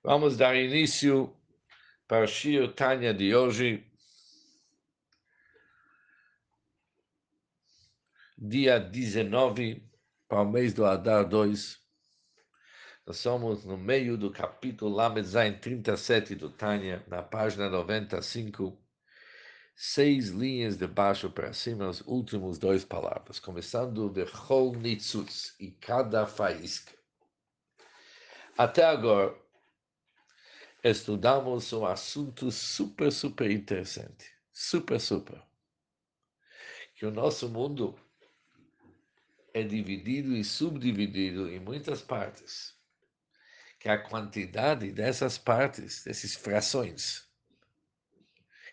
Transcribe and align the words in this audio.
Vamos 0.00 0.36
dar 0.36 0.54
início 0.54 1.36
para 2.06 2.24
o 2.24 2.28
Shio 2.28 2.72
Tanya 2.72 3.12
de 3.12 3.34
hoje, 3.34 3.84
dia 8.38 8.78
19, 8.78 9.82
para 10.28 10.42
o 10.42 10.48
mês 10.48 10.72
do 10.72 10.86
Adar 10.86 11.28
2. 11.28 11.80
Nós 13.04 13.16
somos 13.16 13.64
no 13.64 13.76
meio 13.76 14.16
do 14.16 14.30
capítulo 14.30 14.94
Lamed 14.94 15.28
37 15.60 16.36
do 16.36 16.48
Tanya, 16.48 17.04
na 17.08 17.20
página 17.20 17.68
95, 17.68 18.80
seis 19.74 20.28
linhas 20.28 20.76
de 20.76 20.86
baixo 20.86 21.28
para 21.28 21.52
cima, 21.52 21.88
as 21.88 22.02
últimas 22.02 22.56
duas 22.56 22.84
palavras, 22.84 23.40
começando 23.40 24.08
de 24.08 24.24
Chol 24.26 24.76
Nitzutz, 24.76 25.56
e 25.58 25.72
cada 25.72 26.24
faísca. 26.24 26.92
Até 28.56 28.84
agora, 28.84 29.47
estudamos 30.82 31.72
um 31.72 31.84
assunto 31.84 32.50
super, 32.50 33.10
super 33.10 33.50
interessante. 33.50 34.32
Super, 34.52 35.00
super. 35.00 35.42
Que 36.94 37.06
o 37.06 37.10
nosso 37.10 37.48
mundo 37.48 37.98
é 39.54 39.62
dividido 39.62 40.34
e 40.34 40.44
subdividido 40.44 41.48
em 41.48 41.60
muitas 41.60 42.02
partes. 42.02 42.76
Que 43.78 43.88
a 43.88 43.98
quantidade 43.98 44.90
dessas 44.92 45.38
partes, 45.38 46.04
dessas 46.04 46.34
frações 46.34 47.28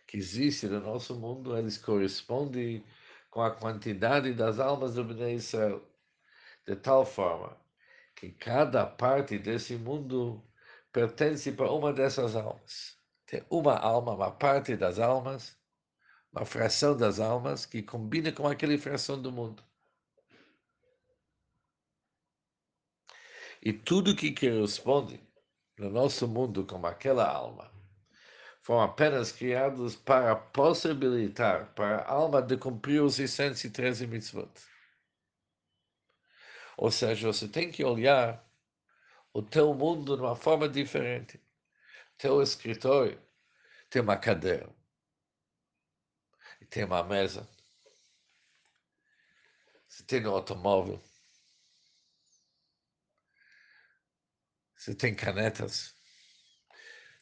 que 0.07 0.17
existem 0.17 0.69
no 0.69 0.79
nosso 0.79 1.15
mundo, 1.15 1.57
eles 1.57 1.77
correspondem 1.77 2.83
com 3.29 3.41
a 3.41 3.51
quantidade 3.51 4.33
das 4.33 4.59
almas 4.59 4.95
do 4.95 5.03
Bnei 5.03 5.35
Israel. 5.35 5.83
De 6.65 6.75
tal 6.75 7.05
forma 7.05 7.57
que 8.15 8.31
cada 8.31 8.85
parte 8.85 9.37
desse 9.37 9.75
mundo 9.75 10.43
pertence 10.95 11.51
para 11.51 11.69
uma 11.69 11.91
dessas 11.91 12.37
almas. 12.37 12.97
Tem 13.25 13.43
uma 13.49 13.77
alma, 13.77 14.13
uma 14.13 14.31
parte 14.31 14.77
das 14.77 14.97
almas, 14.97 15.57
uma 16.31 16.45
fração 16.45 16.95
das 16.95 17.19
almas 17.19 17.65
que 17.65 17.83
combina 17.83 18.31
com 18.31 18.47
aquela 18.47 18.77
fração 18.77 19.21
do 19.21 19.29
mundo. 19.29 19.61
E 23.61 23.73
tudo 23.73 24.15
que 24.15 24.33
corresponde 24.33 25.19
no 25.77 25.89
nosso 25.89 26.29
mundo 26.29 26.65
como 26.65 26.87
aquela 26.87 27.27
alma 27.27 27.69
foram 28.61 28.81
apenas 28.81 29.33
criados 29.33 29.97
para 29.97 30.33
possibilitar 30.33 31.73
para 31.73 31.97
a 31.97 32.09
alma 32.09 32.41
de 32.41 32.55
cumprir 32.55 33.01
os 33.01 33.15
613 33.15 34.07
mitzvot. 34.07 34.49
Ou 36.77 36.89
seja, 36.89 37.27
você 37.27 37.49
tem 37.49 37.69
que 37.69 37.83
olhar 37.83 38.44
o 39.35 39.41
teu 39.43 39.73
mundo 39.73 40.15
de 40.15 40.23
uma 40.23 40.35
forma 40.35 40.67
diferente. 40.69 41.39
Teu 42.17 42.41
escritório 42.41 43.21
tem 43.89 44.01
uma 44.01 44.17
cadeira 44.17 44.73
tem 46.75 46.83
uma 46.83 47.03
mesa. 47.03 47.47
Você 49.87 50.03
tem 50.03 50.27
um 50.27 50.31
automóvel. 50.31 51.01
Você 54.75 54.93
tem 54.93 55.15
canetas. 55.15 55.95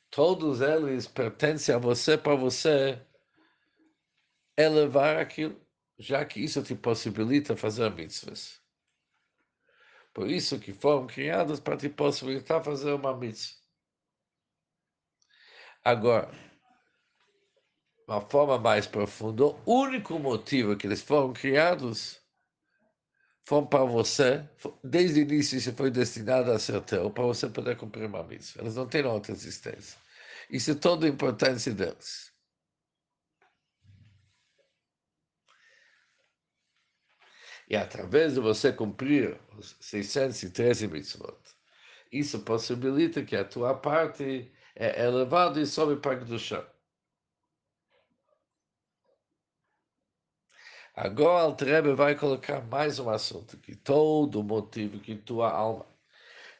Todos 0.10 0.62
eles 0.62 1.08
pertencem 1.08 1.76
a 1.76 1.78
você 1.78 2.18
para 2.18 2.36
você 2.36 3.00
elevar 4.58 5.18
aquilo, 5.18 5.60
já 6.00 6.26
que 6.26 6.40
isso 6.40 6.64
te 6.64 6.74
possibilita 6.74 7.56
fazer 7.56 7.92
mitzvahs. 7.92 8.63
Por 10.14 10.30
isso 10.30 10.60
que 10.60 10.74
foram 10.74 11.08
criados 11.08 11.60
para 11.60 11.78
te 11.78 11.90
possibilitar 11.90 12.64
fazer 12.64 12.94
uma 12.94 13.18
mitzvah. 13.18 13.58
Agora, 15.84 16.32
uma 18.08 18.22
forma 18.22 18.58
mais 18.60 18.86
profunda, 18.86 19.46
o 19.46 19.62
único 19.66 20.20
motivo 20.20 20.78
que 20.78 20.88
eles 20.88 21.02
foram 21.02 21.34
criados 21.34 22.22
foram 23.46 23.68
para 23.68 23.84
você, 23.84 24.48
desde 24.84 25.20
o 25.20 25.24
início 25.24 25.58
isso 25.58 25.74
foi 25.74 25.92
destinado 25.92 26.52
a 26.52 26.60
ser 26.60 26.82
teu, 26.82 27.10
para 27.12 27.24
você 27.26 27.50
poder 27.50 27.76
cumprir 27.76 28.06
uma 28.06 28.24
mitzvah. 28.24 28.62
Eles 28.62 28.76
não 28.76 28.88
têm 28.88 29.06
outra 29.06 29.34
existência. 29.34 29.98
Isso 30.50 30.72
é 30.72 30.76
toda 30.76 31.06
a 31.06 31.10
importância 31.10 31.74
deles. 31.74 32.33
E 37.70 37.76
através 37.76 38.34
de 38.34 38.40
você 38.40 38.74
cumprir 38.74 39.40
os 39.58 39.76
613 39.80 40.88
mitzvot, 40.88 41.38
isso 42.12 42.42
possibilita 42.42 43.24
que 43.24 43.36
a 43.36 43.46
tua 43.46 43.74
parte 43.74 44.52
é 44.76 45.06
elevada 45.06 45.60
e 45.60 45.66
sobe 45.66 46.00
para 46.00 46.24
o 46.24 46.40
chão. 46.40 46.66
Agora 50.96 51.48
o 51.50 51.56
Trebe 51.56 51.94
vai 51.96 52.16
colocar 52.16 52.62
mais 52.62 53.00
um 53.00 53.10
assunto, 53.10 53.58
que 53.58 53.76
todo 53.76 54.44
motivo 54.44 55.00
que 55.00 55.16
tua 55.16 55.52
alma 55.52 55.88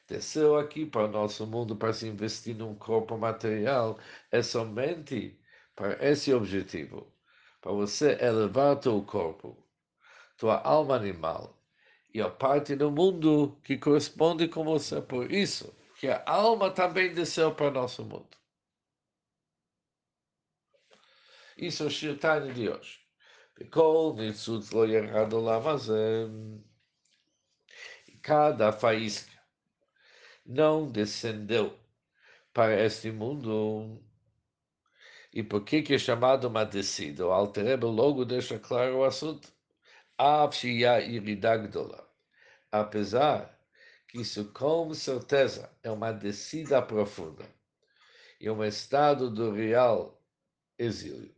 desceu 0.08 0.58
aqui 0.58 0.86
para 0.86 1.06
o 1.06 1.12
nosso 1.12 1.46
mundo 1.46 1.76
para 1.76 1.94
se 1.94 2.08
investir 2.08 2.56
num 2.56 2.76
corpo 2.76 3.18
material 3.18 4.00
é 4.32 4.42
somente 4.42 5.40
para 5.76 6.04
esse 6.04 6.34
objetivo, 6.34 7.12
para 7.62 7.72
você 7.74 8.18
elevar 8.22 8.80
teu 8.80 9.02
corpo 9.04 9.63
tua 10.44 10.62
alma 10.62 10.98
animal 10.98 11.58
e 12.14 12.20
a 12.20 12.30
parte 12.30 12.76
do 12.76 12.92
mundo 12.92 13.58
que 13.64 13.78
corresponde 13.78 14.50
com 14.50 14.66
você. 14.66 15.02
Por 15.02 15.32
isso, 15.32 15.74
que 15.98 16.10
a 16.10 16.22
alma 16.26 16.70
tá 16.70 16.86
também 16.86 17.14
desceu 17.14 17.56
para 17.56 17.72
nosso 17.72 18.04
mundo. 18.04 18.36
Isso 21.58 21.84
é 21.84 21.86
o 21.86 21.90
Shirtani 21.90 22.52
de 22.52 22.68
hoje. 22.68 23.00
E 28.10 28.18
cada 28.18 28.74
faísca 28.74 29.32
não 30.46 30.92
descendeu 30.92 31.80
para 32.52 32.84
este 32.84 33.14
mundo. 33.14 34.04
E 35.32 35.42
por 35.42 35.64
que, 35.64 35.82
que 35.82 35.94
é 35.94 35.98
chamado 35.98 36.50
uma 36.50 36.66
descida? 36.66 37.26
O 37.26 37.32
Altereba 37.32 37.88
logo 37.88 38.26
deixa 38.26 38.60
claro 38.60 38.98
o 38.98 39.06
assunto. 39.06 39.53
Apesar 42.72 43.60
que 44.08 44.22
isso 44.22 44.54
com 44.54 44.94
certeza 44.94 45.70
é 45.84 45.92
uma 45.92 46.14
descida 46.14 46.82
profunda 46.82 47.46
e 48.40 48.50
um 48.50 48.64
estado 48.64 49.30
do 49.30 49.52
real 49.52 50.24
exílio. 50.78 51.36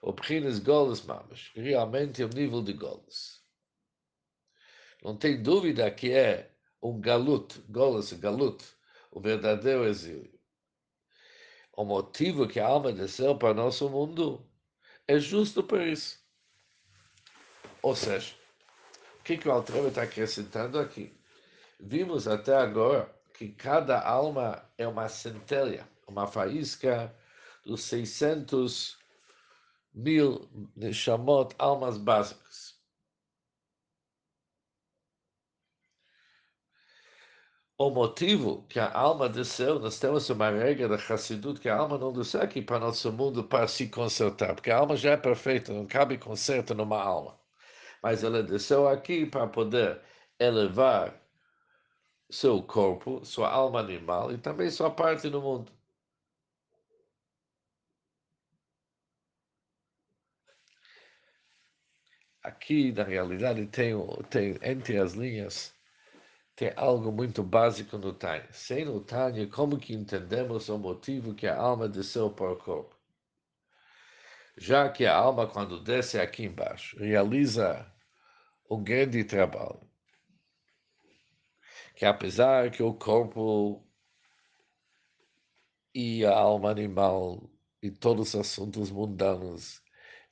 O 0.00 0.14
Pchines 0.14 0.58
Golos 0.60 1.04
Mamas, 1.04 1.50
realmente 1.54 2.22
é 2.22 2.24
o 2.24 2.30
nível 2.30 2.62
de 2.62 2.72
Golos. 2.72 3.44
Não 5.02 5.14
tem 5.14 5.42
dúvida 5.42 5.90
que 5.90 6.10
é 6.10 6.50
um 6.82 6.98
galut, 6.98 7.60
Golos 7.68 8.14
galut, 8.14 8.64
o 9.10 9.20
verdadeiro 9.20 9.84
exílio. 9.84 10.40
O 11.76 11.84
motivo 11.84 12.48
que 12.48 12.58
a 12.58 12.66
alma 12.66 12.92
desceu 12.92 13.36
para 13.36 13.52
nosso 13.52 13.90
mundo 13.90 14.47
é 15.08 15.18
justo 15.18 15.62
por 15.62 15.80
isso. 15.80 16.18
Ou 17.82 17.96
seja, 17.96 18.34
o 19.18 19.22
que, 19.24 19.38
que 19.38 19.48
o 19.48 19.52
Altrebe 19.52 19.88
está 19.88 20.02
acrescentando 20.02 20.78
aqui? 20.78 21.12
Vimos 21.80 22.28
até 22.28 22.54
agora 22.54 23.10
que 23.32 23.48
cada 23.48 24.00
alma 24.00 24.62
é 24.76 24.86
uma 24.86 25.08
centelha, 25.08 25.88
uma 26.06 26.26
faísca 26.26 27.14
dos 27.64 27.82
600 27.84 28.98
mil 29.94 30.48
chamot 30.92 31.54
almas 31.58 31.96
básicas. 31.96 32.77
O 37.78 37.90
motivo 37.90 38.64
que 38.68 38.78
a 38.80 38.92
alma 38.92 39.28
desceu, 39.28 39.78
nós 39.78 39.98
temos 40.00 40.28
uma 40.30 40.50
regra 40.50 40.88
da 40.88 40.96
Hassidut 40.96 41.60
que 41.60 41.68
a 41.68 41.76
alma 41.76 41.96
não 41.96 42.12
desceu 42.12 42.42
aqui 42.42 42.60
para 42.60 42.80
nosso 42.80 43.12
mundo 43.12 43.44
para 43.44 43.68
se 43.68 43.88
consertar, 43.88 44.54
porque 44.54 44.70
a 44.70 44.78
alma 44.78 44.96
já 44.96 45.12
é 45.12 45.16
perfeita, 45.16 45.72
não 45.72 45.86
cabe 45.86 46.18
conserto 46.18 46.74
numa 46.74 47.00
alma. 47.00 47.38
Mas 48.02 48.24
ela 48.24 48.42
desceu 48.42 48.88
aqui 48.88 49.26
para 49.26 49.46
poder 49.48 50.00
elevar 50.40 51.20
seu 52.30 52.62
corpo, 52.62 53.24
sua 53.24 53.50
alma 53.50 53.80
animal 53.80 54.32
e 54.32 54.38
também 54.38 54.70
sua 54.70 54.90
parte 54.90 55.28
no 55.30 55.40
mundo. 55.42 55.72
Aqui, 62.42 62.90
na 62.92 63.04
realidade, 63.04 63.64
tem, 63.68 63.94
tem 64.30 64.58
entre 64.62 64.98
as 64.98 65.12
linhas 65.12 65.77
tem 66.58 66.72
algo 66.74 67.12
muito 67.12 67.40
básico 67.40 67.96
no 67.96 68.12
Tânia. 68.12 68.48
Sem 68.52 68.88
o 68.88 69.00
Tânia, 69.00 69.46
como 69.46 69.78
que 69.78 69.94
entendemos 69.94 70.68
o 70.68 70.76
motivo 70.76 71.32
que 71.32 71.46
a 71.46 71.56
alma 71.56 71.88
desceu 71.88 72.32
para 72.32 72.50
o 72.50 72.56
corpo? 72.56 72.96
Já 74.56 74.88
que 74.88 75.06
a 75.06 75.14
alma, 75.14 75.46
quando 75.46 75.80
desce 75.80 76.18
aqui 76.18 76.42
embaixo, 76.42 76.98
realiza 76.98 77.88
um 78.68 78.82
grande 78.82 79.22
trabalho, 79.22 79.88
que 81.94 82.04
apesar 82.04 82.72
que 82.72 82.82
o 82.82 82.92
corpo 82.92 83.88
e 85.94 86.26
a 86.26 86.36
alma 86.36 86.72
animal 86.72 87.48
e 87.80 87.88
todos 87.88 88.34
os 88.34 88.40
assuntos 88.40 88.90
mundanos, 88.90 89.80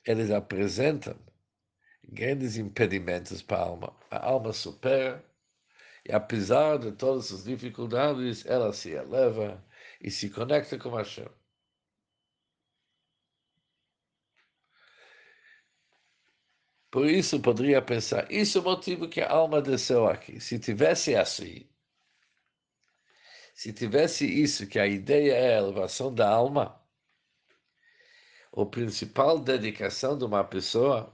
eles 0.05 0.29
apresentam 0.29 1.17
grandes 2.03 2.57
impedimentos 2.57 3.41
para 3.41 3.59
a 3.59 3.65
alma. 3.65 3.97
A 4.11 4.25
alma 4.25 4.51
supera 4.51 5.25
e 6.07 6.13
apesar 6.13 6.79
de 6.79 6.91
todas 6.93 7.31
as 7.33 7.43
dificuldades, 7.43 8.45
ela 8.45 8.71
se 8.71 8.91
eleva 8.91 9.61
e 10.01 10.09
se 10.09 10.29
conecta 10.29 10.77
com 10.79 10.91
Hashem. 10.95 11.27
Por 16.89 17.05
isso, 17.05 17.41
poderia 17.41 17.81
pensar, 17.81 18.31
isso 18.31 18.57
é 18.57 18.61
o 18.61 18.63
motivo 18.63 19.09
que 19.09 19.19
a 19.21 19.29
alma 19.29 19.61
desceu 19.61 20.07
aqui. 20.07 20.39
Se 20.39 20.57
tivesse 20.57 21.13
assim, 21.15 21.69
se 23.53 23.73
tivesse 23.73 24.25
isso, 24.25 24.67
que 24.67 24.79
a 24.79 24.87
ideia 24.87 25.33
é 25.33 25.55
a 25.55 25.57
elevação 25.57 26.13
da 26.13 26.29
alma, 26.29 26.81
a 28.55 28.65
principal 28.65 29.39
dedicação 29.39 30.17
de 30.17 30.23
uma 30.23 30.43
pessoa 30.43 31.13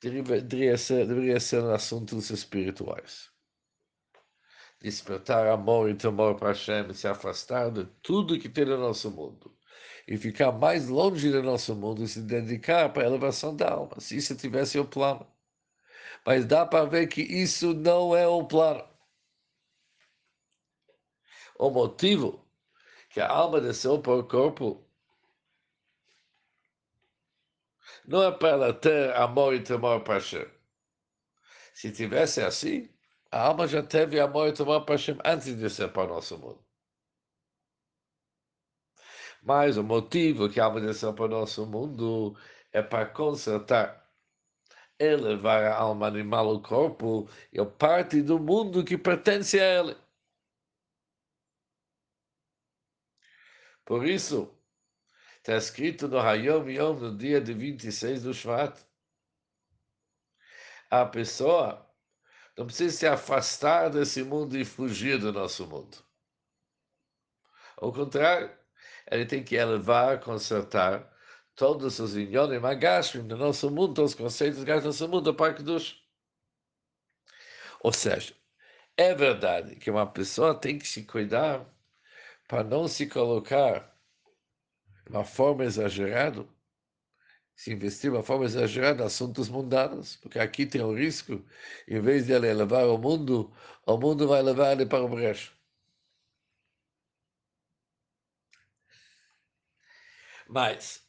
deveria 0.00 0.78
ser, 0.78 1.06
deveria 1.08 1.40
ser 1.40 1.64
assuntos 1.64 2.30
espirituais. 2.30 3.31
Despertar 4.82 5.46
amor 5.46 5.88
e 5.88 5.94
temor 5.94 6.34
para 6.34 6.48
Hashem, 6.48 6.92
se 6.92 7.06
afastar 7.06 7.70
de 7.70 7.84
tudo 8.02 8.38
que 8.38 8.48
tem 8.48 8.64
no 8.64 8.76
nosso 8.76 9.12
mundo 9.12 9.56
e 10.08 10.16
ficar 10.16 10.50
mais 10.50 10.88
longe 10.88 11.30
do 11.30 11.40
nosso 11.40 11.74
mundo 11.76 12.02
e 12.02 12.08
se 12.08 12.20
dedicar 12.20 12.92
para 12.92 13.04
a 13.04 13.06
elevação 13.06 13.54
da 13.54 13.70
alma, 13.70 14.00
se 14.00 14.16
isso 14.16 14.36
tivesse 14.36 14.78
o 14.80 14.84
plano. 14.84 15.24
Mas 16.26 16.44
dá 16.44 16.66
para 16.66 16.84
ver 16.84 17.06
que 17.06 17.22
isso 17.22 17.72
não 17.74 18.16
é 18.16 18.26
o 18.26 18.44
plano. 18.44 18.84
O 21.56 21.70
motivo 21.70 22.44
que 23.08 23.20
a 23.20 23.28
alma 23.28 23.60
desceu 23.60 24.00
para 24.00 24.16
o 24.16 24.26
corpo 24.26 24.84
não 28.04 28.22
é 28.24 28.32
para 28.32 28.48
ela 28.48 28.74
ter 28.74 29.14
amor 29.14 29.54
e 29.54 29.62
temor 29.62 30.02
para 30.02 30.14
Hashem. 30.14 30.46
Se 31.72 31.92
tivesse 31.92 32.40
assim, 32.40 32.88
a 33.32 33.40
alma 33.46 33.66
já 33.66 33.82
teve 33.82 34.20
amor 34.20 34.48
e 34.48 34.52
temor 34.52 34.84
para 34.84 34.94
Hashem 34.96 35.18
antes 35.24 35.46
de 35.46 35.56
descer 35.56 35.90
para 35.92 36.04
o 36.04 36.14
nosso 36.14 36.38
mundo. 36.38 36.62
Mas 39.42 39.76
o 39.78 39.82
motivo 39.82 40.50
que 40.50 40.60
a 40.60 40.66
alma 40.66 40.80
desceu 40.80 41.14
para 41.14 41.24
o 41.24 41.28
nosso 41.28 41.66
mundo 41.66 42.36
é 42.72 42.82
para 42.82 43.06
consertar, 43.06 44.06
elevar 44.98 45.64
a 45.64 45.74
alma 45.76 46.06
animal 46.06 46.48
ao 46.48 46.62
corpo 46.62 47.28
e 47.52 47.58
a 47.58 47.66
parte 47.66 48.22
do 48.22 48.38
mundo 48.38 48.84
que 48.84 48.98
pertence 48.98 49.58
a 49.58 49.80
ele. 49.80 49.96
Por 53.84 54.06
isso, 54.06 54.54
está 55.38 55.56
escrito 55.56 56.06
no 56.06 56.18
Hayom 56.20 56.68
Yom, 56.68 56.94
no 57.00 57.16
dia 57.16 57.40
de 57.40 57.52
26 57.54 58.22
do 58.24 58.34
Shvat, 58.34 58.78
a 60.90 61.06
pessoa 61.06 61.91
não 62.56 62.66
precisa 62.66 62.96
se 62.96 63.06
afastar 63.06 63.88
desse 63.88 64.22
mundo 64.22 64.56
e 64.56 64.64
fugir 64.64 65.18
do 65.18 65.32
nosso 65.32 65.66
mundo. 65.66 65.98
Ao 67.76 67.92
contrário, 67.92 68.50
ele 69.10 69.26
tem 69.26 69.42
que 69.42 69.56
elevar, 69.56 70.20
consertar 70.20 71.10
todos 71.54 71.98
os 71.98 72.16
inyonim 72.16 72.58
magashim 72.58 73.26
do 73.26 73.36
nosso 73.36 73.70
mundo, 73.70 73.94
todos 73.94 74.12
os 74.12 74.18
conceitos 74.18 74.64
do 74.64 74.80
nosso 74.80 75.08
mundo 75.08 75.34
para 75.34 75.54
Kedush. 75.54 76.00
Ou 77.80 77.92
seja, 77.92 78.34
é 78.96 79.14
verdade 79.14 79.76
que 79.76 79.90
uma 79.90 80.06
pessoa 80.06 80.54
tem 80.54 80.78
que 80.78 80.86
se 80.86 81.04
cuidar 81.04 81.66
para 82.46 82.62
não 82.62 82.86
se 82.86 83.08
colocar 83.08 83.96
de 85.04 85.10
uma 85.10 85.24
forma 85.24 85.64
exagerada, 85.64 86.46
se 87.54 87.72
investir 87.72 88.10
de 88.10 88.16
uma 88.16 88.22
forma 88.22 88.44
exagerada 88.44 89.02
em 89.02 89.06
assuntos 89.06 89.48
mundanos, 89.48 90.16
porque 90.16 90.38
aqui 90.38 90.66
tem 90.66 90.82
o 90.82 90.94
risco, 90.94 91.44
em 91.88 92.00
vez 92.00 92.26
de 92.26 92.32
ele 92.32 92.48
elevar 92.48 92.86
o 92.86 92.98
mundo, 92.98 93.52
o 93.86 93.96
mundo 93.96 94.26
vai 94.28 94.42
levar 94.42 94.72
ele 94.72 94.86
para 94.86 95.04
o 95.04 95.08
brejo. 95.08 95.52
Mas 100.48 101.02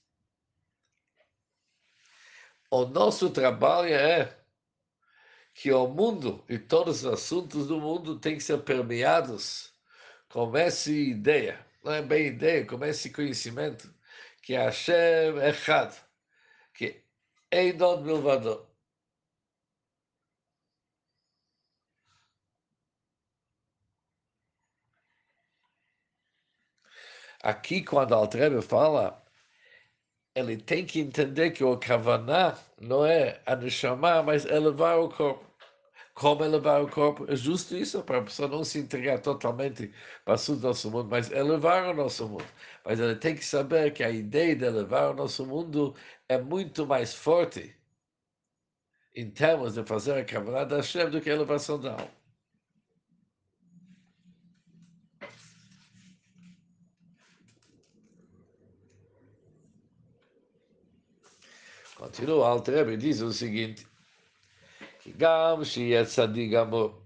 o 2.71 2.85
nosso 2.85 3.29
trabalho 3.29 3.93
é 3.93 4.43
que 5.53 5.71
o 5.71 5.87
mundo 5.87 6.43
e 6.49 6.57
todos 6.57 7.03
os 7.03 7.13
assuntos 7.13 7.67
do 7.67 7.79
mundo 7.79 8.19
têm 8.19 8.37
que 8.37 8.43
ser 8.43 8.59
permeados 8.63 9.73
com 10.29 10.55
essa 10.57 10.91
ideia, 10.91 11.65
não 11.83 11.93
é 11.93 12.01
bem 12.01 12.27
ideia, 12.27 12.65
com 12.65 12.83
esse 12.83 13.11
conhecimento, 13.11 13.93
que 14.41 14.53
Hashem 14.53 14.95
é 15.39 15.49
Echad, 15.49 15.93
que 16.73 17.03
Eidon 17.51 18.01
Milvador. 18.01 18.67
Aqui, 27.43 27.83
quando 27.83 28.13
Altrebe 28.15 28.61
fala 28.61 29.23
ele 30.35 30.57
tem 30.57 30.85
que 30.85 30.99
entender 30.99 31.51
que 31.51 31.63
o 31.63 31.77
Kavaná 31.77 32.57
não 32.79 33.05
é 33.05 33.41
a 33.45 33.55
Neshama, 33.55 34.23
mas 34.23 34.45
elevar 34.45 34.99
o 34.99 35.09
corpo. 35.09 35.52
Como 36.13 36.43
elevar 36.43 36.81
o 36.83 36.89
corpo? 36.89 37.25
É 37.31 37.35
justo 37.35 37.75
isso, 37.75 38.03
para 38.03 38.19
a 38.19 38.23
pessoa 38.23 38.47
não 38.47 38.63
se 38.63 38.79
entregar 38.79 39.19
totalmente 39.19 39.91
para 40.23 40.35
o 40.35 40.55
nosso 40.57 40.91
mundo, 40.91 41.07
mas 41.09 41.31
elevar 41.31 41.89
o 41.89 41.93
nosso 41.95 42.27
mundo. 42.27 42.45
Mas 42.85 42.99
ele 42.99 43.15
tem 43.15 43.35
que 43.35 43.43
saber 43.45 43.91
que 43.93 44.03
a 44.03 44.09
ideia 44.11 44.55
de 44.55 44.65
elevar 44.65 45.11
o 45.11 45.13
nosso 45.15 45.45
mundo 45.45 45.95
é 46.29 46.37
muito 46.37 46.85
mais 46.85 47.13
forte 47.15 47.75
em 49.15 49.29
termos 49.31 49.73
de 49.75 49.83
fazer 49.83 50.13
a 50.13 50.25
Kavaná 50.25 50.63
da 50.65 50.77
Hashem 50.77 51.09
do 51.09 51.21
que 51.21 51.29
a 51.29 51.33
elevação 51.33 51.79
da 51.79 51.93
alma. 51.93 52.23
Continua, 61.95 62.47
Altrebe 62.49 62.97
diz 62.97 63.21
o 63.21 63.31
seguinte, 63.31 63.87
que 65.02 65.12
Gam 65.12 65.64
שיהיה 65.64 66.04
צדיק 66.04 66.52
גמור, 66.52 67.00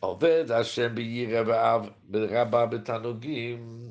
עובד 0.00 0.50
השם 0.50 0.94
בירא 0.94 1.78
רבה 2.12 2.66
בתענוגים, 2.66 3.90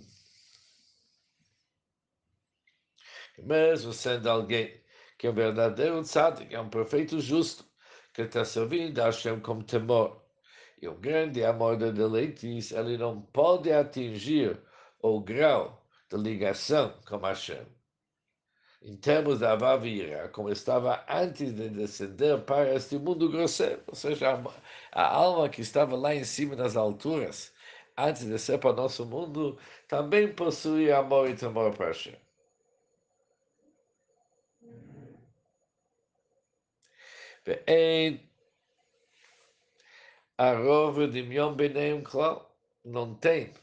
mesmo 3.40 3.94
sendo 3.94 4.30
alguém 4.30 4.70
que 5.18 5.28
é 5.28 5.30
um 5.30 5.34
verdadeiro 5.34 6.02
tzadik, 6.02 6.54
é 6.54 6.60
um 6.60 6.70
perfeito 6.70 7.20
justo, 7.20 7.66
que 8.14 8.24
está 8.24 8.44
servindo 8.44 9.00
a 9.00 9.06
Hashem 9.06 9.40
com 9.40 9.62
temor 9.62 10.22
e 10.82 10.88
um 10.88 11.00
grande 11.00 11.44
amor 11.44 11.78
de 11.78 11.92
deleites, 11.92 12.72
ele 12.72 12.98
não 12.98 13.22
pode 13.22 13.72
atingir 13.72 14.62
o 15.02 15.20
grau 15.22 15.86
de 16.10 16.18
ligação 16.18 16.94
com 17.08 17.18
Hashem 17.20 17.66
em 18.84 18.96
termos 18.96 19.40
da 19.40 19.54
Avavira, 19.54 20.30
como 20.30 20.50
estava 20.50 21.04
antes 21.10 21.54
de 21.54 21.70
descender 21.70 22.40
para 22.42 22.74
este 22.74 22.98
mundo 22.98 23.30
grosseiro, 23.30 23.84
ou 23.88 23.96
seja, 23.96 24.32
a, 24.32 25.02
a, 25.02 25.14
alma 25.14 25.50
que 25.50 25.62
estava 25.62 25.96
lá 25.98 26.16
em 26.16 26.24
cima 26.24 26.56
nas 26.56 26.78
alturas, 26.78 27.54
antes 27.98 28.24
de 28.24 28.30
descer 28.30 28.58
para 28.60 28.72
o 28.72 28.76
nosso 28.76 29.06
mundo, 29.06 29.58
também 29.88 30.34
possuía 30.34 30.98
amor 30.98 31.30
e 31.30 31.36
temor 31.36 31.76
para 31.76 31.88
Hashem. 31.88 32.16
ואין 37.48 38.18
הרוב 40.38 40.98
ודמיון 40.98 41.58
ביניהם 41.58 42.04
כלל, 42.04 42.36
não 42.86 43.16
tem 43.16 43.54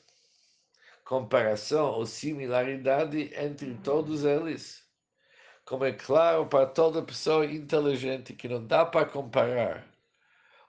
comparação 1.05 1.93
ou 1.93 2.05
similaridade 2.05 3.33
entre 3.35 3.75
todos 3.75 4.25
eles 4.25 4.80
como 5.72 5.86
é 5.86 5.94
claro 5.94 6.46
para 6.48 6.66
toda 6.66 7.02
pessoa 7.02 7.46
inteligente 7.46 8.34
que 8.34 8.50
não 8.50 8.62
dá 8.68 8.86
para 8.86 9.06
comparar 9.06 9.88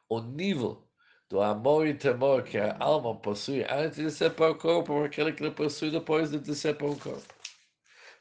o 0.09 0.21
nível 0.21 0.81
do 1.29 1.41
amor 1.41 1.89
e 1.89 1.95
temor 1.95 2.45
que 2.45 2.57
a 2.57 2.77
alma 2.79 3.17
possui 3.17 3.65
antes 3.65 3.97
de 3.97 4.13
ser 4.13 4.31
para 4.31 4.53
o 4.53 4.55
corpo 4.55 4.93
com 4.93 5.03
aquele 5.03 5.33
que 5.33 5.43
ele 5.43 5.51
possui 5.51 5.91
depois 5.91 6.31
de 6.31 6.55
ser 6.55 6.77
para 6.77 6.87
o 6.87 6.97
corpo. 6.97 7.35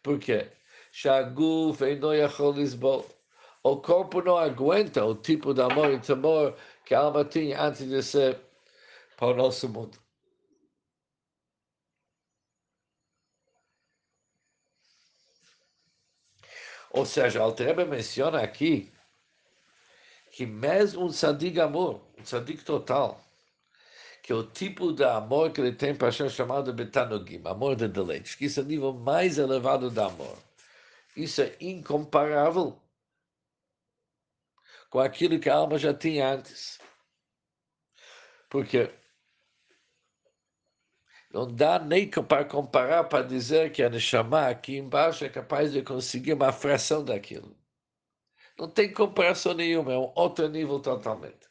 Por 0.01 0.17
quê? 0.17 0.49
O 3.63 3.77
corpo 3.77 4.21
não 4.23 4.37
aguenta 4.37 5.05
o 5.05 5.13
tipo 5.13 5.53
de 5.53 5.61
amor 5.61 5.93
e 5.93 5.99
temor 5.99 6.55
que 6.83 6.95
a 6.95 7.01
alma 7.01 7.23
tinha 7.23 7.61
antes 7.61 7.87
de 7.87 8.01
ser 8.01 8.39
para 9.17 9.27
o 9.27 9.35
nosso 9.35 9.69
mundo. 9.69 9.99
Ou 16.93 17.05
seja, 17.05 17.41
Altreba 17.41 17.85
menciona 17.85 18.41
aqui 18.41 18.91
que 20.31 20.45
mesmo 20.45 21.05
um 21.05 21.09
tzadik 21.09 21.59
amor, 21.59 22.01
um 22.17 22.23
tzadik 22.23 22.63
total, 22.63 23.21
que 24.21 24.31
é 24.31 24.35
o 24.35 24.43
tipo 24.43 24.93
de 24.93 25.03
amor 25.03 25.51
que 25.51 25.61
ele 25.61 25.73
tem 25.73 25.95
para 25.95 26.11
ser 26.11 26.29
chamado 26.29 26.73
Betanogim, 26.73 27.41
amor 27.45 27.75
de 27.75 27.87
deleite, 27.87 28.37
que 28.37 28.45
isso 28.45 28.59
é 28.59 28.63
o 28.63 28.65
nível 28.65 28.93
mais 28.93 29.37
elevado 29.37 29.89
do 29.89 30.01
amor. 30.01 30.37
Isso 31.15 31.41
é 31.41 31.55
incomparável 31.59 32.77
com 34.89 34.99
aquilo 34.99 35.39
que 35.39 35.49
a 35.49 35.55
alma 35.55 35.77
já 35.77 35.93
tinha 35.93 36.33
antes. 36.33 36.79
Porque 38.49 38.89
não 41.33 41.47
dá 41.47 41.79
nem 41.79 42.09
para 42.09 42.45
comparar 42.45 43.05
para 43.05 43.25
dizer 43.25 43.71
que 43.71 43.81
a 43.83 43.89
Neshama 43.89 44.47
aqui 44.49 44.77
embaixo 44.77 45.23
é 45.25 45.29
capaz 45.29 45.71
de 45.71 45.81
conseguir 45.81 46.33
uma 46.33 46.51
fração 46.51 47.03
daquilo. 47.03 47.55
Não 48.57 48.69
tem 48.69 48.93
comparação 48.93 49.53
nenhuma, 49.53 49.93
é 49.93 49.97
um 49.97 50.11
outro 50.15 50.47
nível 50.49 50.79
totalmente. 50.79 51.49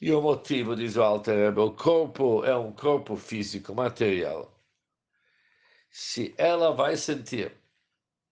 E 0.00 0.10
o 0.12 0.20
motivo, 0.20 0.74
diz 0.74 0.96
o 0.96 1.02
Alter 1.02 1.56
o 1.58 1.74
corpo 1.76 2.44
é 2.44 2.56
um 2.56 2.72
corpo 2.72 3.14
físico, 3.16 3.74
material. 3.74 4.52
Se 5.90 6.34
ela 6.38 6.72
vai 6.74 6.96
sentir, 6.96 7.56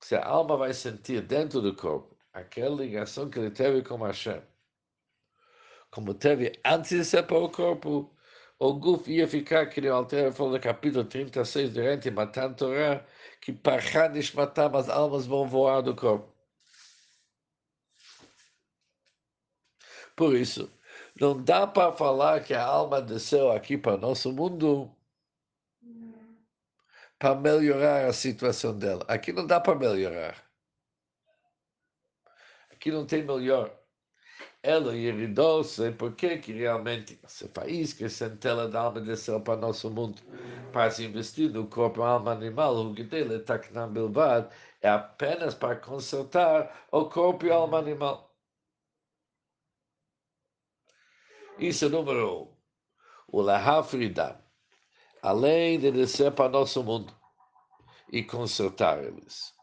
se 0.00 0.16
a 0.16 0.26
alma 0.26 0.56
vai 0.56 0.72
sentir 0.74 1.22
dentro 1.22 1.60
do 1.60 1.76
corpo 1.76 2.16
aquela 2.32 2.76
ligação 2.76 3.30
que 3.30 3.38
ele 3.38 3.50
teve 3.50 3.82
com 3.82 3.98
Hashem, 3.98 4.42
como 5.90 6.14
teve 6.14 6.52
antes 6.64 6.90
de 6.90 7.04
ser 7.04 7.24
para 7.26 7.38
o 7.38 7.50
corpo, 7.50 8.14
o 8.58 8.74
Guf 8.74 9.10
ia 9.10 9.26
ficar, 9.26 9.66
que 9.66 9.80
o 9.80 9.94
Alter 9.94 10.32
falou 10.32 10.52
no 10.52 10.60
capítulo 10.60 11.04
36 11.04 11.72
durante 11.72 12.10
Matan 12.10 12.52
Torah, 12.54 13.04
que 13.40 13.52
para 13.52 13.80
matar 14.34 14.74
as 14.76 14.88
almas 14.88 15.26
vão 15.26 15.46
voar 15.48 15.82
do 15.82 15.96
corpo. 15.96 16.32
Por 20.14 20.36
isso, 20.36 20.70
não 21.18 21.42
dá 21.42 21.66
para 21.66 21.92
falar 21.92 22.44
que 22.44 22.54
a 22.54 22.62
alma 22.62 23.00
desceu 23.00 23.50
aqui 23.50 23.78
para 23.78 23.96
nosso 23.96 24.32
mundo 24.32 24.94
para 27.18 27.34
melhorar 27.34 28.06
a 28.06 28.12
situação 28.12 28.78
dela. 28.78 29.04
Aqui 29.08 29.32
não 29.32 29.46
dá 29.46 29.60
para 29.60 29.74
melhorar. 29.78 30.42
Aqui 32.70 32.90
não 32.90 33.06
tem 33.06 33.22
melhor 33.22 33.79
ela 34.62 34.94
iridou-se 34.94 35.90
porque 35.92 36.38
que 36.38 36.52
realmente 36.52 37.18
essa 37.22 37.48
faísca, 37.48 38.04
essa 38.04 38.28
centela 38.28 38.68
da 38.68 38.82
alma 38.82 39.00
desceu 39.00 39.40
para 39.40 39.58
o 39.58 39.60
nosso 39.60 39.90
mundo 39.90 40.20
para 40.72 40.90
se 40.90 41.04
investir 41.04 41.50
no 41.50 41.66
corpo 41.66 42.02
alma 42.02 42.32
animal, 42.32 42.76
o 42.76 42.94
que 42.94 43.04
dele 43.04 43.36
está 43.36 43.58
bilbad, 43.86 44.48
é 44.82 44.88
apenas 44.88 45.54
para 45.54 45.76
consertar 45.76 46.86
o 46.92 47.06
corpo 47.06 47.46
e 47.46 47.50
a 47.50 47.56
alma 47.56 47.78
animal. 47.78 48.34
Isso 51.58 51.86
é 51.86 51.88
número 51.88 52.42
um. 52.42 52.56
O 53.28 53.40
Lahafridan, 53.42 54.36
além 55.22 55.78
de 55.78 55.90
descer 55.90 56.32
para 56.32 56.46
o 56.46 56.48
nosso 56.48 56.82
mundo 56.82 57.14
e 58.12 58.22
consertar 58.24 59.02
eles. 59.04 59.54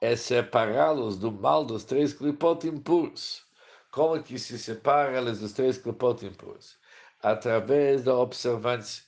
É 0.00 0.16
separá-los 0.16 1.16
do 1.16 1.32
mal 1.32 1.64
dos 1.64 1.84
três 1.84 2.12
clipot 2.12 2.66
impuros. 2.66 3.44
Como 3.90 4.22
que 4.22 4.38
se 4.38 4.58
separa 4.58 5.16
eles 5.16 5.40
dos 5.40 5.52
três 5.52 5.78
clipot 5.78 6.24
impuros? 6.24 6.78
Através 7.22 8.04
da 8.04 8.14
observância. 8.14 9.04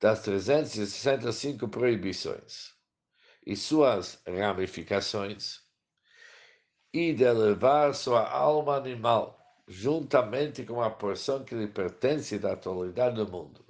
das 0.00 0.20
365 0.22 1.68
proibições 1.68 2.74
e 3.46 3.54
suas 3.54 4.20
ramificações, 4.26 5.60
e 6.92 7.12
de 7.14 7.32
levar 7.32 7.94
sua 7.94 8.28
alma 8.28 8.76
animal 8.76 9.41
juntamente 9.66 10.64
com 10.64 10.82
a 10.82 10.90
porção 10.90 11.44
que 11.44 11.54
lhe 11.54 11.66
pertence 11.66 12.38
da 12.38 12.52
atualidade 12.52 13.16
do 13.16 13.30
mundo, 13.30 13.64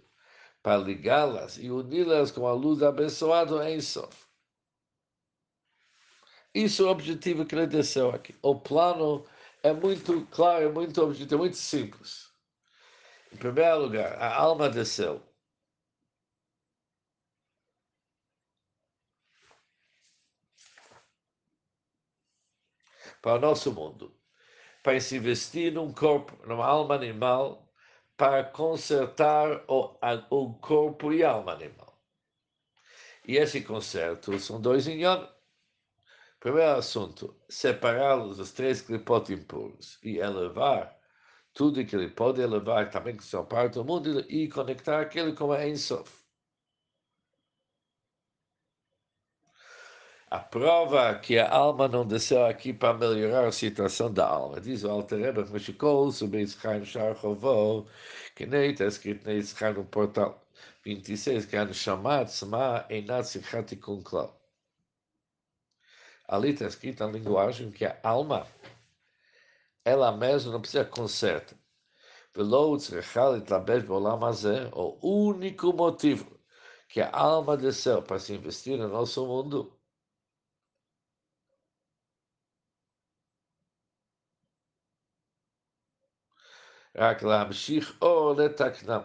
para 0.62 0.78
ligá-las 0.78 1.58
e 1.58 1.70
uni-las 1.70 2.30
com 2.30 2.46
a 2.46 2.52
luz 2.52 2.82
abençoada 2.82 3.70
em 3.70 3.80
Sof. 3.80 4.26
Isso 6.54 6.82
é 6.82 6.86
o 6.86 6.90
objetivo 6.90 7.46
que 7.46 7.54
ele 7.54 7.66
desceu 7.66 8.10
aqui. 8.10 8.34
O 8.42 8.60
plano 8.60 9.26
é 9.62 9.72
muito 9.72 10.26
claro, 10.26 10.64
é 10.64 10.70
muito 10.70 11.02
objetivo, 11.02 11.34
é 11.34 11.38
muito 11.38 11.56
simples. 11.56 12.30
Em 13.32 13.36
primeiro 13.36 13.80
lugar, 13.80 14.14
a 14.20 14.34
alma 14.36 14.68
desceu. 14.68 15.22
Para 23.22 23.36
o 23.36 23.40
nosso 23.40 23.72
mundo 23.72 24.21
para 24.82 25.00
se 25.00 25.16
investir 25.16 25.72
num 25.72 25.92
corpo, 25.92 26.36
numa 26.46 26.66
alma 26.66 26.94
animal, 26.94 27.68
para 28.16 28.44
consertar 28.44 29.64
o, 29.68 29.96
o 30.30 30.54
corpo 30.54 31.12
e 31.12 31.22
a 31.22 31.30
alma 31.30 31.52
animal. 31.52 31.92
E 33.26 33.36
esse 33.36 33.62
conserto 33.62 34.38
são 34.38 34.60
dois 34.60 34.86
inhos. 34.86 35.28
Primeiro 36.40 36.72
assunto, 36.72 37.36
separá-los 37.48 38.38
dos 38.38 38.50
três 38.50 38.82
clipot 38.82 39.32
impuros 39.32 39.98
e 40.02 40.18
elevar 40.18 40.96
tudo 41.54 41.84
que 41.84 41.94
ele 41.94 42.08
pode 42.08 42.40
elevar 42.40 42.90
também 42.90 43.16
que 43.16 43.24
são 43.24 43.44
parte 43.44 43.74
do 43.74 43.84
mundo 43.84 44.20
e 44.28 44.48
conectar 44.48 45.00
aquilo 45.00 45.34
com 45.34 45.52
a 45.52 45.68
Ensof. 45.68 46.21
A 50.32 50.38
prova 50.38 51.14
que 51.18 51.38
a 51.38 51.46
alma 51.50 51.86
não 51.86 52.06
desceu 52.06 52.46
aqui 52.46 52.72
para 52.72 52.96
melhorar 52.96 53.46
a 53.46 53.52
situação 53.52 54.10
da 54.10 54.26
alma. 54.26 54.62
Diz 54.62 54.82
o 54.82 54.88
Alter 54.90 55.18
Rebbe, 55.18 55.44
Meshikol, 55.52 56.10
sobre 56.10 56.46
Chovó, 56.46 57.84
que 58.34 58.46
nem 58.46 58.70
está 58.70 58.86
escrito 58.86 59.26
na 59.26 59.72
no 59.72 59.84
portal 59.84 60.42
26, 60.84 61.44
que 61.44 61.54
a 61.54 61.66
Neshamat 61.66 62.30
Sma 62.30 62.86
Einat 62.88 63.26
Sichati 63.26 63.76
Kunklau. 63.76 64.34
Ali 66.26 66.52
está 66.52 66.66
escrito 66.66 67.04
na 67.04 67.12
linguagem 67.12 67.70
que 67.70 67.84
a 67.84 67.98
alma, 68.02 68.46
ela 69.84 70.16
mesma 70.16 70.50
não 70.52 70.62
precisa 70.62 70.86
conserto. 70.86 71.54
O 74.74 75.28
único 75.28 75.72
motivo 75.74 76.40
que 76.88 77.02
a 77.02 77.10
alma 77.14 77.54
desceu 77.54 78.00
para 78.02 78.18
se 78.18 78.32
investir 78.32 78.78
no 78.78 78.88
nosso 78.88 79.26
mundo 79.26 79.78
רק 86.95 87.23
להמשיך 87.23 88.01
או 88.01 88.33
לתקנם. 88.33 89.01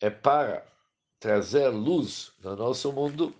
É 0.00 0.10
para 0.10 0.64
trazer 1.18 1.68
luz 1.70 2.32
no 2.38 2.54
nosso 2.54 2.92
mundo 2.92 3.34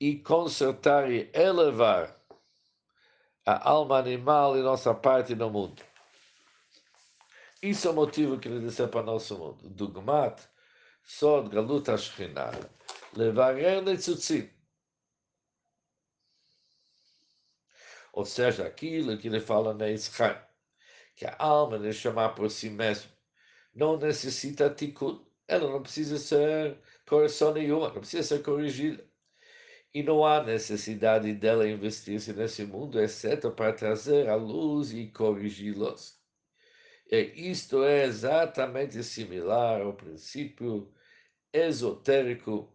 e 0.00 0.18
consertar 0.18 1.10
e 1.12 1.30
elevar 1.32 2.18
a 3.46 3.68
alma 3.70 3.98
animal 3.98 4.56
e 4.58 4.62
nossa 4.62 4.92
parte 4.94 5.34
no 5.36 5.48
mundo. 5.48 5.82
Isso 7.62 7.86
é 7.86 7.90
o 7.90 7.94
motivo 7.94 8.38
que 8.38 8.48
ele 8.48 8.60
disse 8.60 8.86
para 8.88 9.00
o 9.00 9.04
nosso 9.04 9.38
mundo. 9.38 9.68
Dugmat 9.68 10.40
סוד 11.08 11.50
גלות 11.50 11.88
השכינה, 11.88 12.50
לברר 13.16 13.80
ניצוצים. 13.80 14.46
Ou 18.12 18.24
seja, 18.24 18.66
aquilo 18.66 19.16
que 19.16 19.28
ele 19.28 19.40
fala 19.40 19.72
na 19.72 19.86
Yitzchak, 19.86 20.44
que 21.14 21.24
a 21.26 21.36
alma 21.38 21.78
de 21.78 21.92
chamar 21.92 22.30
por 22.34 22.50
si 22.50 22.68
mesmo 22.68 23.10
não 23.74 23.96
necessita 23.96 24.68
tikkun, 24.68 25.24
ela 25.46 25.70
não 25.70 25.82
precisa 25.82 26.18
ser 26.18 26.78
correção 27.08 27.52
nenhuma, 27.52 27.88
não 27.88 28.00
precisa 28.00 28.22
ser 28.22 28.42
corrigida. 28.42 29.04
E 29.92 30.02
não 30.02 30.24
há 30.24 30.42
necessidade 30.42 31.32
dela 31.34 31.68
investir-se 31.68 32.32
nesse 32.32 32.64
mundo, 32.64 33.00
exceto 33.00 33.50
para 33.50 33.72
trazer 33.72 34.28
a 34.28 34.36
luz 34.36 34.92
e 34.92 35.08
corrigi-los. 35.08 36.20
E 37.10 37.50
isto 37.50 37.82
é 37.82 38.04
exatamente 38.04 39.02
similar 39.02 39.80
ao 39.80 39.94
princípio 39.94 40.92
esotérico 41.55 42.71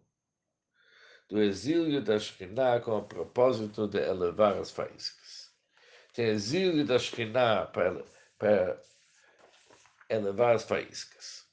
do 1.29 1.41
exílio 1.41 2.03
da 2.03 2.19
Shekhinah 2.19 2.81
com 2.81 2.97
o 2.97 3.03
propósito 3.03 3.87
de 3.87 3.99
elevar 3.99 4.57
as 4.57 4.71
faíscas. 4.71 5.51
Tem 6.13 6.25
exílio 6.25 6.85
da 6.85 6.99
Shekhinah 6.99 7.67
para, 7.67 8.03
para 8.37 8.81
elevar 10.09 10.55
as 10.55 10.63
faíscas. 10.63 11.49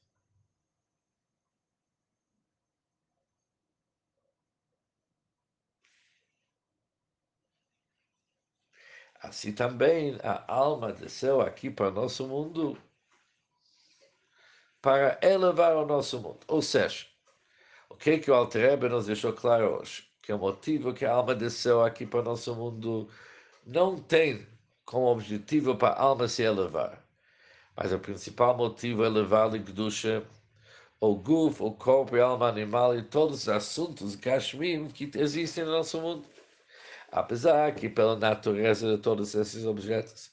Assim 9.21 9.53
também 9.53 10.19
a 10.23 10.45
alma 10.53 10.93
desceu 10.93 11.41
aqui 11.41 11.71
para 11.71 11.89
o 11.89 11.93
nosso 11.93 12.27
mundo 12.27 12.81
para 14.81 15.19
elevar 15.23 15.77
o 15.77 15.87
nosso 15.87 16.21
mundo. 16.21 16.41
Ou 16.47 16.63
seja, 16.63 17.07
o 17.91 17.97
que, 17.97 18.19
que 18.19 18.31
o 18.31 18.35
Alter 18.35 18.79
nos 18.89 19.07
deixou 19.07 19.33
claro 19.33 19.81
hoje? 19.81 20.05
Que 20.23 20.33
o 20.33 20.39
motivo 20.39 20.93
que 20.93 21.05
a 21.05 21.13
alma 21.13 21.35
desceu 21.35 21.83
aqui 21.85 22.07
para 22.07 22.21
o 22.21 22.23
nosso 22.23 22.55
mundo 22.55 23.09
não 23.67 23.99
tem 23.99 24.47
como 24.85 25.07
objetivo 25.07 25.77
para 25.77 25.95
a 25.95 26.03
alma 26.03 26.29
se 26.29 26.43
elevar. 26.43 27.03
Mas 27.77 27.93
o 27.93 27.99
principal 27.99 28.57
motivo 28.57 29.05
é 29.05 29.09
levar 29.09 29.55
a 29.55 29.59
Kedusha, 29.59 30.25
o 31.01 31.15
Guf, 31.15 31.63
o 31.63 31.73
corpo 31.73 32.17
e 32.17 32.21
a 32.21 32.25
alma 32.27 32.49
animal 32.49 32.97
e 32.97 33.03
todos 33.03 33.43
os 33.43 33.49
assuntos 33.49 34.17
Kashmim 34.17 34.89
que 34.89 35.11
existem 35.17 35.65
no 35.65 35.73
nosso 35.73 36.01
mundo. 36.01 36.27
Apesar 37.11 37.75
que, 37.75 37.89
pela 37.89 38.17
natureza 38.17 38.97
de 38.97 39.03
todos 39.03 39.35
esses 39.35 39.65
objetos, 39.65 40.31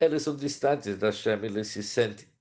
eles 0.00 0.22
são 0.22 0.36
distantes 0.36 0.96
da 0.98 1.10
Shem, 1.12 1.44
eles 1.44 1.68
se 1.68 1.82
sentem 1.82 2.31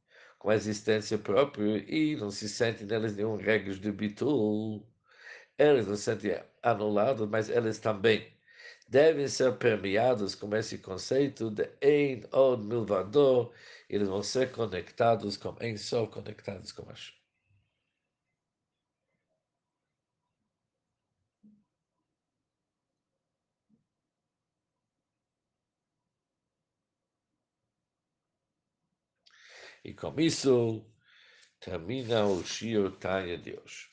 com 0.41 0.49
a 0.49 0.55
existência 0.55 1.19
própria 1.19 1.77
e 1.87 2.15
não 2.15 2.31
se 2.31 2.49
sentem 2.49 2.87
neles 2.87 3.15
nenhum 3.15 3.35
regras 3.37 3.79
de 3.79 3.91
bitul. 3.91 4.83
Eles 5.57 5.85
não 5.87 5.95
se 5.95 6.03
sentem 6.03 6.41
anulados, 6.63 7.29
mas 7.29 7.47
eles 7.49 7.77
também 7.79 8.27
devem 8.89 9.27
ser 9.27 9.55
permeados 9.57 10.33
com 10.33 10.53
esse 10.55 10.79
conceito 10.79 11.51
de 11.51 11.69
Ein 11.83 12.23
Od 12.31 12.63
Milvador, 12.65 13.53
eles 13.87 14.07
vão 14.07 14.23
ser 14.23 14.51
conectados 14.51 15.37
com 15.37 15.55
Ein 15.61 15.77
Sof, 15.77 16.11
conectados 16.11 16.71
com 16.71 16.83
Hashem. 16.85 17.20
E 29.83 29.93
com 29.93 30.19
isso 30.19 30.85
termina 31.59 32.25
o 32.25 32.43
Shio 32.43 32.91
Tanya 32.91 33.37
de 33.37 33.57
hoje. 33.57 33.90